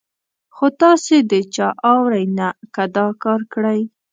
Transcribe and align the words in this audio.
خو 0.55 0.65
تاسې 0.81 1.15
د 1.31 1.33
چا 1.55 1.67
اورئ 1.91 2.25
نه، 2.37 2.49
که 2.73 2.83
دا 2.95 3.07
کار 3.23 3.41
کړئ. 3.53 3.81